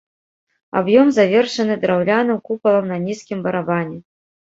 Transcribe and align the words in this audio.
Аб'ём 0.81 1.11
завершаны 1.19 1.77
драўляным 1.85 2.43
купалам 2.51 2.85
на 2.97 3.01
нізкім 3.07 3.39
барабане. 3.49 3.97